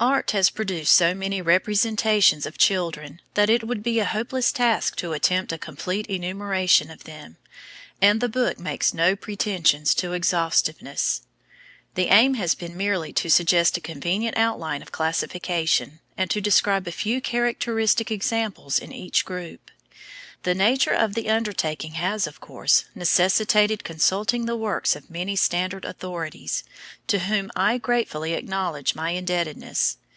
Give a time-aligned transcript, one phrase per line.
[0.00, 4.96] Art has produced so many representations of children that it would be a hopeless task
[4.96, 7.38] to attempt a complete enumeration of them,
[8.02, 11.22] and the book makes no pretensions to exhaustiveness.
[11.94, 16.86] The aim has been merely to suggest a convenient outline of classification, and to describe
[16.86, 19.70] a few characteristic examples in each group.
[20.42, 25.86] The nature of the undertaking has, of course, necessitated consulting the works of many standard
[25.86, 26.64] authorities,
[27.06, 29.96] to whom I gratefully acknowledge my indebtedness.